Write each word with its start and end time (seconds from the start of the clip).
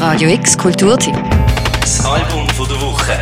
Radio 0.00 0.30
X 0.30 0.56
Kulturtipp. 0.56 1.14
Das 1.78 2.02
Album 2.06 2.48
von 2.48 2.66
der 2.66 2.80
Woche. 2.80 3.12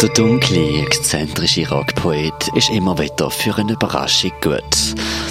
Der 0.00 0.08
dunkle, 0.10 0.80
exzentrische 0.82 1.68
Rockpoet 1.68 2.32
ist 2.54 2.70
immer 2.70 2.96
wieder 2.96 3.28
für 3.32 3.56
eine 3.56 3.72
Überraschung 3.72 4.30
gut. 4.40 4.62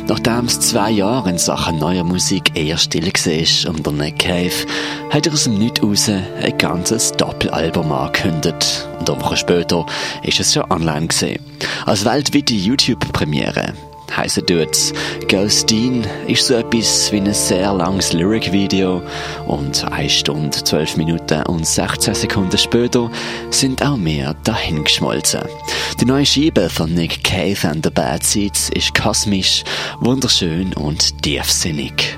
Nachdem 0.10 0.44
es 0.44 0.60
zwei 0.60 0.92
Jahre 0.92 1.30
in 1.30 1.38
Sachen 1.38 1.80
neuer 1.80 2.04
Musik 2.04 2.52
eher 2.54 2.78
still 2.78 3.06
war 3.06 3.70
um 3.70 3.82
den 3.82 3.96
Nick 3.96 4.20
Cave, 4.20 4.68
hat 5.10 5.26
er 5.26 5.32
aus 5.32 5.46
dem 5.46 5.58
Nichts 5.58 5.82
raus 5.82 6.10
ein 6.10 6.58
ganzes 6.58 7.14
Doppelalbum 7.14 7.94
angekündigt. 7.94 8.90
Und 9.00 9.10
eine 9.10 9.22
Woche 9.22 9.38
später 9.38 9.86
ist 10.22 10.42
es 10.42 10.54
schon 10.54 10.70
online 10.70 11.08
gesehen. 11.08 11.42
Als 11.86 12.04
weltweite 12.04 12.54
YouTube-Premiere 12.54 13.74
heissen 14.16 14.46
tut's. 14.46 14.94
Ghosteen 15.28 16.06
ist 16.28 16.48
so 16.48 16.56
etwas 16.56 17.12
wie 17.12 17.18
ein 17.18 17.34
sehr 17.34 17.74
langes 17.74 18.14
Lyric-Video 18.14 19.02
und 19.48 19.84
1 19.92 20.12
Stunde, 20.12 20.64
12 20.64 20.98
Minuten 20.98 21.44
und 21.44 21.66
16 21.66 22.16
Sekunden 22.16 22.58
später 22.58 23.10
sind 23.50 23.84
auch 23.84 23.98
mehr 23.98 24.36
dahingeschmolzen. 24.44 25.42
Die 26.00 26.06
neue 26.06 26.26
Scheibe 26.26 26.70
von 26.70 26.94
Nick 26.94 27.24
Cave 27.24 27.68
and 27.68 27.86
the 27.86 27.92
Bad 27.92 28.24
Seeds 28.24 28.70
ist 28.70 28.94
kosmisch, 28.94 29.64
wunderschön 30.00 30.74
und 30.74 31.22
tiefsinnig. 31.22 32.18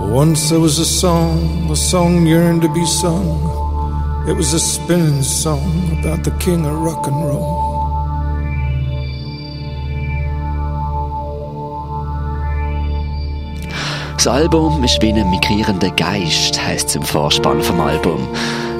Once 0.00 0.48
there 0.48 0.60
was 0.60 0.78
a 0.78 0.84
song, 0.84 1.68
a 1.70 1.76
song 1.76 2.24
yearned 2.26 2.62
to 2.62 2.68
be 2.72 2.84
sung. 2.86 3.58
It 4.28 4.36
was 4.36 4.54
a 4.54 4.58
spinning 4.58 5.22
song 5.22 5.98
about 5.98 6.22
the 6.22 6.30
king 6.38 6.64
of 6.64 6.72
rock 6.80 7.06
and 7.06 7.16
roll. 7.16 7.77
Das 14.18 14.26
Album 14.26 14.82
ist 14.82 15.00
wie 15.00 15.12
ein 15.12 15.30
migrierender 15.30 15.90
Geist, 15.90 16.60
heisst 16.60 16.88
es 16.88 16.96
im 16.96 17.04
Vorspann 17.04 17.62
vom 17.62 17.80
Album. 17.80 18.26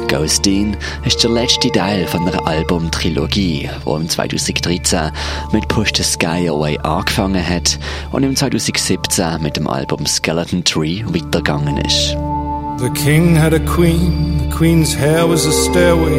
Ghosteen 0.08 0.76
ist 1.04 1.22
der 1.22 1.30
letzte 1.30 1.70
Teil 1.70 2.08
von 2.08 2.28
Album-Trilogie, 2.28 3.70
die 3.86 3.88
im 3.88 4.08
2013 4.08 5.12
mit 5.52 5.68
Push 5.68 5.92
the 5.94 6.02
Sky 6.02 6.48
Away 6.48 6.76
angefangen 6.82 7.48
hat 7.48 7.78
und 8.10 8.24
im 8.24 8.34
2017 8.34 9.40
mit 9.40 9.56
dem 9.56 9.68
Album 9.68 10.06
Skeleton 10.06 10.64
Tree 10.64 11.04
weitergegangen 11.06 11.76
ist. 11.86 12.16
The 12.78 12.90
king 12.90 13.40
had 13.40 13.54
a 13.54 13.60
queen, 13.60 14.40
the 14.40 14.56
queen's 14.56 14.92
hair 14.92 15.28
was 15.28 15.46
a 15.46 15.52
stairway. 15.52 16.18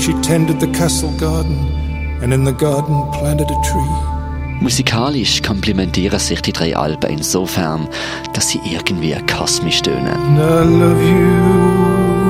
She 0.00 0.14
tended 0.22 0.58
the 0.58 0.72
castle 0.72 1.12
garden 1.18 1.68
and 2.22 2.32
in 2.32 2.46
the 2.46 2.54
garden 2.54 3.10
planted 3.12 3.50
a 3.50 3.60
tree. 3.62 4.17
Musikalisch 4.60 5.40
komplementieren 5.42 6.18
sich 6.18 6.42
die 6.42 6.52
drei 6.52 6.76
Alben 6.76 7.10
insofern, 7.10 7.88
dass 8.34 8.48
sie 8.48 8.60
irgendwie 8.64 9.16
kosmisch 9.32 9.82
tönen. 9.82 10.08
And 10.08 10.38
I 10.38 10.64
love 10.64 11.02
you. 11.02 12.28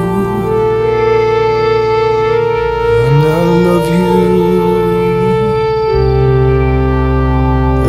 And 3.06 3.24
I 3.24 3.44
love 3.64 3.88
you. 3.88 4.18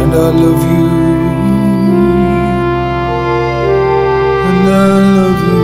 And 0.02 0.14
I 0.14 0.32
love 0.32 0.64
you. 0.64 0.88
And 4.48 4.68
I 4.70 4.72
love 5.18 5.42
you. 5.46 5.60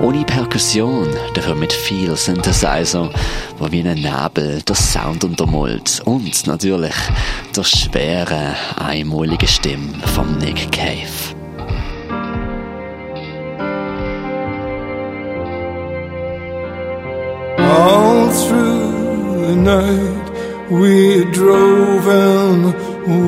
Ohne 0.00 0.24
Perkussion, 0.24 1.08
dafür 1.34 1.54
mit 1.54 1.72
viel 1.72 2.16
Synthesizer, 2.16 3.10
wo 3.58 3.70
wie 3.70 3.80
ein 3.80 4.00
Nebel 4.00 4.62
der 4.62 4.76
Sound 4.76 5.24
untermalt 5.24 6.02
und 6.04 6.46
natürlich 6.46 6.94
der 7.56 7.64
schwere, 7.64 8.54
einmalige 8.76 9.46
Stimme 9.46 9.94
von 10.14 10.38
Nick 10.38 10.70
Cave. 10.72 11.34
All 17.58 18.30
through 18.30 19.46
the 19.46 19.56
night 19.56 20.30
we 20.70 21.24
drove 21.32 22.06
and 22.08 22.74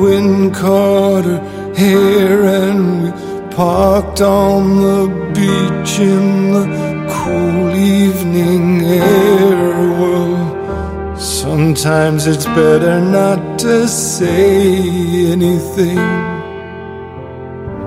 wind 0.01 0.55
caught 0.55 1.25
her 1.25 1.41
hair 1.75 2.45
and 2.45 3.05
we 3.05 3.55
parked 3.55 4.21
on 4.21 4.83
the 4.83 5.09
beach 5.33 5.99
in 6.01 6.53
the 6.53 6.84
cool 7.25 7.75
evening 7.75 8.83
air. 8.85 9.73
Well, 10.01 11.17
sometimes 11.17 12.27
it's 12.27 12.47
better 12.47 13.01
not 13.01 13.59
to 13.61 13.89
say 13.89 15.33
anything 15.33 15.99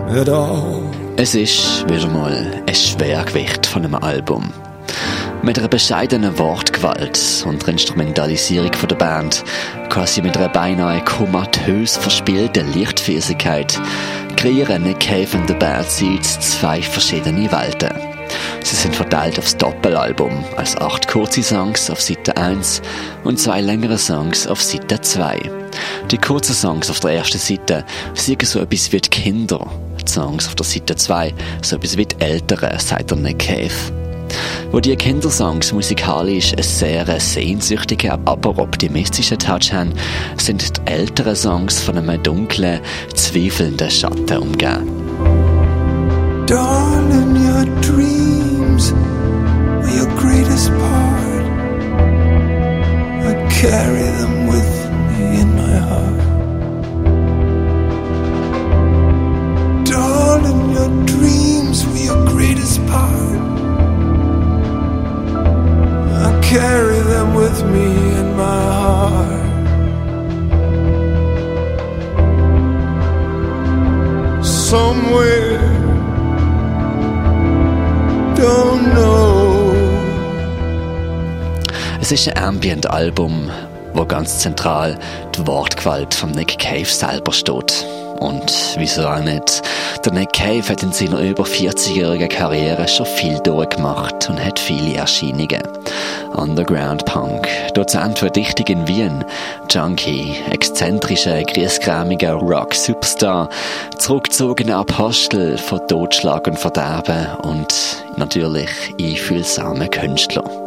at 0.10 0.30
all. 0.30 0.82
Es 1.18 1.36
ist 1.36 1.86
wieder 1.90 2.08
mal 2.08 2.62
ein 2.68 2.76
Schwergewicht 2.76 3.66
von 3.66 3.84
einem 3.86 3.96
Album. 3.96 4.52
Mit 5.44 5.60
einer 5.60 5.68
bescheidenen 5.68 6.38
Wortgewalt 6.40 7.46
und 7.48 7.62
der 7.62 7.70
Instrumentalisierung 7.70 8.74
von 8.74 8.90
der 8.90 8.96
Band, 8.96 9.44
quasi 9.90 10.22
mit 10.22 10.36
einer 10.36 10.50
beinahe 10.50 11.02
komatös 11.04 11.98
verspielten 11.98 12.72
Lichtfähigkeit, 12.74 13.80
kreieren 14.36 14.84
Nick 14.84 15.00
Cave 15.00 15.38
und 15.38 15.48
The 15.48 15.54
Bad 15.54 15.90
Seeds 15.90 16.40
zwei 16.40 16.82
verschiedene 16.82 17.52
Welten. 17.52 18.07
Sie 18.68 18.76
sind 18.76 18.98
verteilt 18.98 19.40
aufs 19.40 19.56
Doppelalbum, 19.56 20.44
als 20.58 20.76
acht 20.76 21.08
kurze 21.08 21.42
Songs 21.42 21.90
auf 21.90 22.02
Seite 22.02 22.36
1 22.36 22.82
und 23.24 23.40
zwei 23.40 23.62
längere 23.62 23.98
Songs 23.98 24.46
auf 24.46 24.62
Seite 24.62 25.00
2. 25.00 25.40
Die 26.12 26.18
kurzen 26.18 26.54
Songs 26.54 26.90
auf 26.90 27.00
der 27.00 27.12
ersten 27.12 27.38
Seite 27.38 27.86
sind 28.14 28.46
so 28.46 28.60
etwas 28.60 28.92
wie 28.92 29.00
die 29.00 29.10
Kinder, 29.10 29.66
die 30.06 30.12
Songs 30.12 30.48
auf 30.48 30.56
der 30.56 30.66
Seite 30.66 30.98
2 30.98 31.34
so 31.62 31.78
etwas 31.78 31.96
wie 31.96 32.08
die 32.08 32.20
Älteren, 32.20 32.78
sagt 32.78 33.10
der 33.12 33.18
Nick 33.18 33.40
Cave. 33.40 33.72
Wo 34.72 34.82
die 34.82 34.98
Kindersongs 34.98 35.72
musikalisch 35.72 36.52
einen 36.52 36.64
sehr 36.64 37.20
sehnsüchtigen, 37.22 38.20
aber 38.26 38.50
optimistischen 38.60 39.40
Touch 39.40 39.72
haben, 39.72 39.94
sind 40.36 40.62
die 40.62 40.92
älteren 40.92 41.38
Songs 41.38 41.82
von 41.82 41.98
einem 41.98 42.22
dunklen, 42.22 42.82
zweifelnden 43.16 43.90
Schatten 43.90 44.38
umgeben. 44.40 44.92
Darling, 46.48 46.87
carry 53.62 54.10
them 54.20 54.48
with 54.54 54.74
me 55.10 55.42
in 55.42 55.50
my 55.56 55.78
heart. 55.90 56.20
Darling, 59.86 60.62
your 60.78 60.92
dreams 61.08 61.78
were 61.88 62.04
your 62.10 62.22
greatest 62.28 62.78
part. 62.86 63.40
I 66.26 66.30
carry 66.44 67.00
them 67.14 67.34
with 67.34 67.58
me 67.74 67.88
in 68.20 68.28
my 68.38 68.64
heart. 68.84 69.46
Somewhere 74.46 75.58
don't 78.36 78.84
know. 78.94 79.27
Es 82.10 82.14
ist 82.14 82.30
ein 82.30 82.42
Ambient-Album, 82.42 83.52
wo 83.94 84.06
ganz 84.06 84.40
zentral 84.40 84.98
die 85.36 85.46
Wortgewalt 85.46 86.14
von 86.14 86.32
Nick 86.32 86.58
Cave 86.58 86.86
selber 86.86 87.34
steht. 87.34 87.86
Und 88.22 88.50
wieso 88.78 89.06
auch 89.06 89.20
nicht? 89.20 89.62
Der 90.06 90.14
Nick 90.14 90.32
Cave 90.32 90.70
hat 90.70 90.84
in 90.84 90.94
seiner 90.94 91.20
über 91.20 91.44
40-jährigen 91.44 92.30
Karriere 92.30 92.88
schon 92.88 93.08
viel 93.08 93.38
durchgemacht 93.40 94.30
und 94.30 94.42
hat 94.42 94.58
viele 94.58 94.96
Erscheinungen. 94.96 95.62
Underground 96.34 97.04
Punk, 97.04 97.46
Dozent 97.74 98.20
für 98.20 98.32
Dichtung 98.32 98.68
in 98.68 98.88
Wien, 98.88 99.26
Junkie, 99.70 100.34
exzentrischer, 100.50 101.44
griesgrämiger 101.44 102.36
Rock-Superstar, 102.36 103.50
zurückgezogener 103.98 104.78
Apostel 104.78 105.58
von 105.58 105.86
Totschlag 105.90 106.48
und 106.48 106.58
Verderben 106.58 107.36
und 107.42 107.68
natürlich 108.16 108.70
einfühlsamer 108.98 109.90
Künstler. 109.90 110.67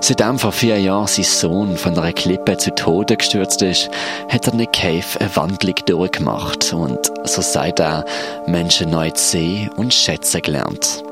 Seitdem 0.00 0.38
vor 0.38 0.52
vier 0.52 0.78
Jahren 0.78 1.06
sein 1.06 1.24
Sohn 1.24 1.76
von 1.76 1.98
einer 1.98 2.12
Klippe 2.12 2.56
zu 2.56 2.74
Tode 2.74 3.16
gestürzt 3.16 3.62
ist, 3.62 3.90
hat 4.28 4.46
er 4.46 4.54
Nick 4.54 4.72
Cave 4.72 5.04
eine 5.18 5.34
Wandlung 5.36 5.74
durchgemacht 5.86 6.72
und, 6.72 6.98
so 7.24 7.40
sagt 7.40 7.80
er, 7.80 8.04
Menschen 8.46 8.90
neu 8.90 9.10
zu 9.10 9.24
sehen 9.24 9.70
und 9.76 9.92
schätzen 9.92 10.42
gelernt. 10.42 11.02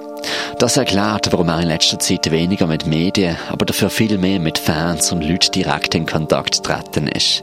Das 0.59 0.77
erklärt, 0.77 1.33
warum 1.33 1.49
er 1.49 1.61
in 1.61 1.69
letzter 1.69 1.99
Zeit 1.99 2.31
weniger 2.31 2.67
mit 2.67 2.87
Medien, 2.87 3.37
aber 3.51 3.67
dafür 3.67 3.91
viel 3.91 4.19
mehr 4.19 4.39
mit 4.39 4.59
Fans 4.59 5.13
und 5.13 5.23
Leuten 5.23 5.53
direkt 5.53 5.95
in 5.95 6.07
Kontakt 6.07 6.63
treten 6.63 7.09
ist. 7.09 7.43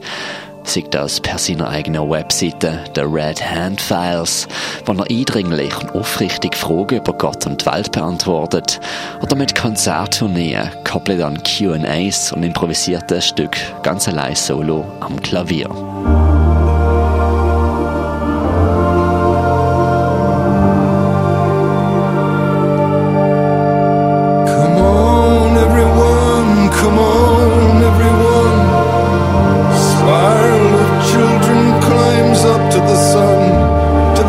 Sei 0.64 0.84
das 0.90 1.20
per 1.20 1.38
seiner 1.38 1.70
eigenen 1.70 2.10
Webseite, 2.10 2.84
der 2.96 3.12
Red 3.12 3.42
Hand 3.42 3.82
Files, 3.82 4.48
wo 4.86 4.94
er 4.94 5.10
eindringlich 5.10 5.76
und 5.82 5.96
aufrichtig 5.96 6.56
Fragen 6.56 6.98
über 6.98 7.14
Gott 7.14 7.46
und 7.46 7.62
die 7.62 7.66
Welt 7.66 7.92
beantwortet, 7.92 8.80
oder 9.22 9.36
mit 9.36 9.56
Konzerttourneen, 9.56 10.70
koppelt 10.84 11.22
an 11.22 11.42
Q&As 11.44 12.32
und 12.32 12.44
improvisierte 12.44 13.22
Stück 13.22 13.58
ganz 13.84 14.08
allein 14.08 14.36
solo 14.36 14.86
am 15.00 15.22
Klavier. 15.22 16.21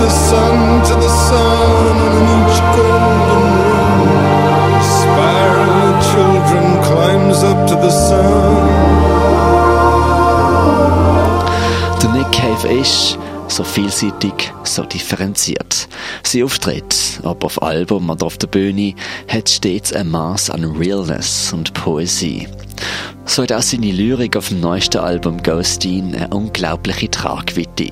The 0.02 0.10
sun, 0.10 0.82
to 0.82 0.94
the 1.00 1.12
sun, 1.28 1.96
in 2.18 2.26
each 2.38 2.58
golden 2.74 3.44
room. 3.68 4.82
Spiral 4.98 5.92
children 6.10 6.66
climbs 6.86 7.44
up 7.44 7.68
to 7.68 7.74
the 7.76 7.90
sun. 7.90 8.66
Der 12.00 12.10
Nick 12.10 12.32
Cave 12.32 12.80
ist 12.80 13.16
so 13.46 13.62
vielseitig, 13.62 14.52
so 14.64 14.82
differenziert. 14.82 15.88
Sein 16.24 16.42
Auftritt, 16.42 17.20
ob 17.22 17.44
auf 17.44 17.62
Album 17.62 18.10
oder 18.10 18.26
auf 18.26 18.38
der 18.38 18.48
Bühne, 18.48 18.94
hat 19.28 19.48
stets 19.48 19.92
ein 19.92 20.10
Maß 20.10 20.50
an 20.50 20.64
Realness 20.64 21.52
und 21.52 21.74
Poesie. 21.74 22.48
So 23.24 23.42
hat 23.42 23.52
auch 23.52 23.62
seine 23.62 23.92
Lyrik 23.92 24.36
auf 24.36 24.48
dem 24.48 24.60
neuesten 24.60 24.98
Album 24.98 25.40
Ghostin 25.42 26.16
eine 26.16 26.28
unglaubliche 26.28 27.08
Tragweite. 27.08 27.90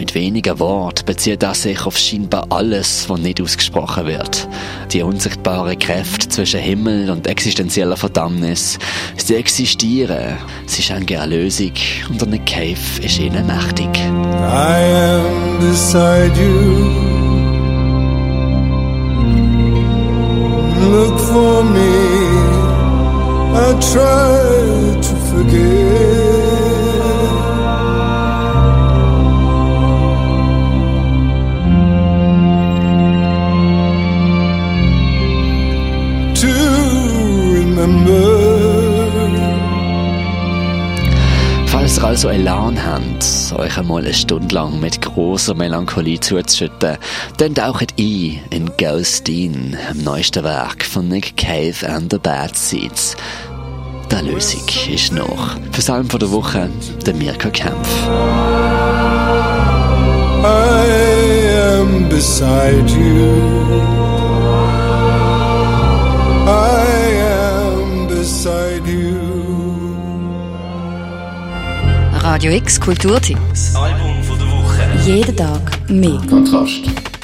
Mit 0.00 0.14
wenigen 0.14 0.58
Worten 0.58 1.04
bezieht 1.04 1.42
er 1.42 1.54
sich 1.54 1.84
auf 1.84 1.98
scheinbar 1.98 2.46
alles, 2.48 3.06
was 3.10 3.20
nicht 3.20 3.38
ausgesprochen 3.38 4.06
wird. 4.06 4.48
Die 4.92 5.02
unsichtbaren 5.02 5.78
Kräfte 5.78 6.26
zwischen 6.26 6.58
Himmel 6.58 7.10
und 7.10 7.26
existenzieller 7.26 7.98
Verdammnis, 7.98 8.78
sie 9.18 9.34
existieren, 9.34 10.38
sie 10.64 10.80
schenken 10.80 11.28
Lösung 11.28 11.72
und 12.08 12.22
eine 12.22 12.38
Cave 12.38 12.78
ist 13.02 13.18
ihnen 13.18 13.46
mächtig. 13.46 13.90
I 13.94 14.80
am 15.18 15.58
beside 15.60 16.32
you. 16.40 16.88
Look 20.90 21.20
for 21.20 21.62
me. 21.62 21.90
I 23.52 23.74
try 23.92 24.98
to 25.02 25.14
forget. 25.28 26.39
Falls 41.66 41.98
ihr 41.98 42.04
also 42.04 42.28
Elan 42.28 42.78
habt, 42.84 43.58
euch 43.58 43.78
einmal 43.78 44.02
eine 44.02 44.12
Stunde 44.12 44.54
lang 44.54 44.80
mit 44.80 45.00
großer 45.00 45.54
Melancholie 45.54 46.20
zuzuschütten, 46.20 46.98
dann 47.38 47.54
taucht 47.54 47.94
ein 47.98 48.40
in 48.50 48.70
Ghostin, 48.76 49.76
dem 49.92 50.04
neuesten 50.04 50.44
Werk 50.44 50.84
von 50.84 51.08
Nick 51.08 51.36
Cave 51.36 51.88
and 51.88 52.12
the 52.12 52.18
Bad 52.18 52.56
Seeds. 52.56 53.16
Die 54.10 54.28
Lösung 54.28 54.62
ist 54.92 55.12
noch. 55.12 55.56
Für 55.72 55.80
Salm 55.80 56.10
von 56.10 56.20
der 56.20 56.30
Woche, 56.30 56.68
der 57.06 57.14
Mirko 57.14 57.48
Kempf. 57.50 57.88
I 60.42 61.78
am 61.78 62.08
beside 62.08 62.90
you. 62.90 63.59
Radio 72.40 72.56
X 72.56 72.80
Kulturtipps. 72.80 73.76
Album 73.76 74.22
von 74.22 74.38
der 74.38 74.46
Woche. 74.48 74.80
Jeden 75.04 75.36
Tag 75.36 75.90
mehr. 75.90 76.18
Kontrast. 76.26 76.99